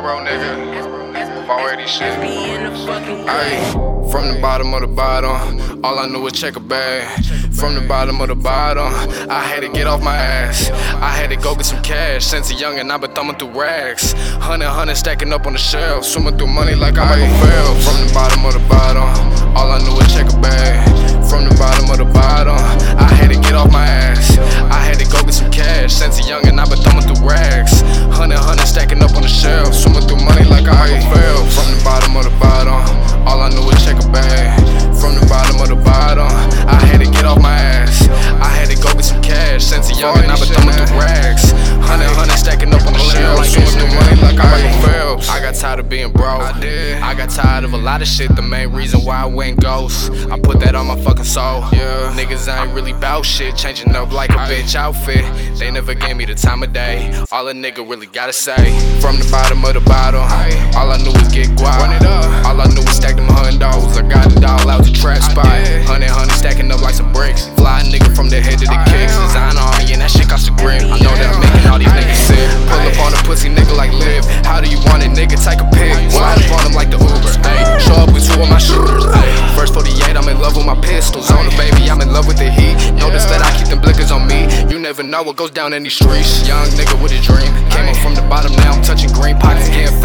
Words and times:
bro, 0.00 0.18
nigga. 0.24 0.82
480 1.46 1.86
shit. 1.86 2.18
Ayy, 3.28 4.10
from 4.10 4.28
the 4.32 4.40
bottom 4.40 4.72
of 4.74 4.80
the 4.80 4.86
bottom, 4.86 5.84
all 5.84 5.98
I 5.98 6.06
knew 6.06 6.20
was 6.20 6.32
check 6.32 6.56
a 6.56 6.60
bag. 6.60 7.24
From 7.52 7.74
the 7.74 7.80
bottom 7.82 8.20
of 8.20 8.28
the 8.28 8.34
bottom, 8.34 8.92
I 9.30 9.40
had 9.40 9.60
to 9.60 9.68
get 9.68 9.86
off 9.86 10.02
my 10.02 10.16
ass. 10.16 10.70
I 10.70 11.10
had 11.10 11.30
to 11.30 11.36
go 11.36 11.54
get 11.54 11.66
some 11.66 11.82
cash. 11.82 12.24
Since 12.24 12.50
a 12.50 12.54
youngin', 12.54 12.90
I 12.90 12.96
been 12.96 13.12
thumbing 13.12 13.36
through 13.36 13.60
rags. 13.60 14.12
Hundred, 14.40 14.68
hundred 14.68 14.96
stacking 14.96 15.32
up 15.32 15.46
on 15.46 15.52
the 15.52 15.58
shelf, 15.58 16.04
swimming 16.04 16.38
through 16.38 16.48
money 16.48 16.74
like 16.74 16.98
I'm 16.98 17.20
Michael 17.20 17.46
Phelps. 17.46 17.88
From 17.88 18.06
the 18.06 18.14
bottom 18.14 18.44
of 18.46 18.51
tired 45.62 45.78
of 45.78 45.88
being 45.88 46.10
broke. 46.10 46.42
I 46.42 46.58
did. 46.60 47.00
I 47.00 47.14
got 47.14 47.30
tired 47.30 47.62
of 47.62 47.72
a 47.72 47.76
lot 47.76 48.02
of 48.02 48.08
shit. 48.08 48.34
The 48.34 48.42
main 48.42 48.72
reason 48.72 49.04
why 49.04 49.22
I 49.22 49.26
went 49.26 49.60
ghost. 49.60 50.10
I 50.28 50.36
put 50.36 50.58
that 50.58 50.74
on 50.74 50.88
my 50.88 51.00
fucking 51.00 51.22
soul. 51.22 51.60
Yeah. 51.70 52.12
Niggas 52.18 52.48
I 52.48 52.64
ain't 52.64 52.74
really 52.74 52.92
bout 52.94 53.24
shit. 53.24 53.54
Changing 53.54 53.94
up 53.94 54.10
like 54.10 54.30
a 54.30 54.42
bitch 54.50 54.74
outfit. 54.74 55.24
They 55.60 55.70
never 55.70 55.94
gave 55.94 56.16
me 56.16 56.24
the 56.24 56.34
time 56.34 56.64
of 56.64 56.72
day. 56.72 57.14
All 57.30 57.46
a 57.46 57.52
nigga 57.52 57.88
really 57.88 58.06
gotta 58.06 58.32
say. 58.32 58.58
From 59.00 59.20
the 59.20 59.28
bottom 59.30 59.64
of 59.64 59.74
the 59.74 59.80
bottom. 59.82 60.22
All 60.74 60.90
I 60.90 60.96
knew 60.96 61.12
was 61.12 61.30
get 61.30 61.46
guap. 61.54 61.78
Run 61.78 61.94
it 61.94 62.02
up. 62.02 62.26
All 62.44 62.60
I 62.60 62.66
knew 62.66 62.82
was 62.82 62.96
stack 62.96 63.14
them 63.14 63.28
hundos. 63.28 63.94
I 63.94 64.02
got 64.08 64.34
it 64.34 64.44
all 64.44 64.68
out 64.68 64.82
the 64.82 64.90
trap 64.90 65.22
spot. 65.22 65.46
Hundred, 65.86 66.10
hundred 66.10 66.34
stacking 66.34 66.72
up 66.72 66.82
like 66.82 66.94
some 66.94 67.12
bricks. 67.12 67.46
Fly 67.54 67.82
nigga 67.86 68.10
from 68.16 68.30
the 68.30 68.40
head 68.40 68.58
to 68.58 68.66
the 68.66 68.82
kicks. 68.90 69.14
am. 69.14 69.26
Design 69.28 69.56
on 69.58 69.78
me 69.78 69.92
and 69.92 70.02
that 70.02 70.10
shit 70.10 70.28
cost 70.28 70.48
a 70.48 70.52
grip. 70.58 70.82
Love 80.52 80.66
with 80.66 80.66
my 80.66 80.80
pistols. 80.86 81.30
On 81.30 81.44
the 81.44 81.56
baby, 81.56 81.90
I'm 81.90 82.00
in 82.00 82.12
love 82.12 82.26
with 82.26 82.36
the 82.36 82.50
heat. 82.50 82.76
Notice 82.94 83.24
that 83.26 83.40
I 83.40 83.50
keep 83.56 83.68
them 83.68 83.80
blickers 83.80 84.12
on 84.12 84.26
me. 84.26 84.44
You 84.70 84.78
never 84.78 85.02
know 85.02 85.22
what 85.22 85.36
goes 85.36 85.50
down 85.50 85.72
in 85.72 85.82
these 85.82 85.94
streets. 85.94 86.46
Young 86.46 86.66
nigga 86.76 87.00
with 87.02 87.12
a 87.12 87.20
dream. 87.22 87.48
Came 87.70 87.88
up 87.88 87.96
from 87.96 88.14
the 88.14 88.22
bottom, 88.28 88.52
now 88.56 88.72
I'm 88.72 88.82
touching 88.82 89.12
green 89.12 89.38
pockets. 89.38 89.68
Getting 89.68 90.00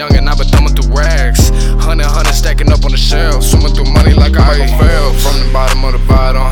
cash. 0.00 0.10
Since 0.10 0.20
a 0.20 0.22
youngin', 0.22 0.28
I 0.28 0.34
been 0.34 0.48
thumbing 0.48 0.74
through 0.74 0.94
rags. 0.94 1.50
Hundred, 1.84 2.06
hundred 2.06 2.32
stacking 2.32 2.72
up 2.72 2.84
on 2.84 2.92
the 2.92 2.96
shelf, 2.96 3.44
swimming 3.44 3.74
through 3.74 3.92
money 3.92 4.14
like 4.14 4.36
I'm 4.36 4.58
Michael 4.58 4.78
Phelps. 4.78 5.26
From 5.26 5.46
the 5.46 5.52
bottom 5.52 5.84
of 5.84 5.92
the 5.92 5.98
bottom, 6.06 6.42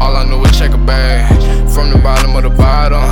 all 0.00 0.16
I 0.16 0.24
knew 0.24 0.38
was 0.38 0.56
check 0.58 0.72
a 0.72 0.78
bag. 0.78 1.32
From 1.70 1.90
the 1.90 1.98
bottom 1.98 2.36
of 2.36 2.42
the 2.42 2.50
bottom, 2.50 3.02